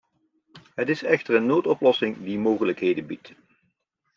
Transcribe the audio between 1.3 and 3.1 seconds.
een noodoplossing die mogelijkheden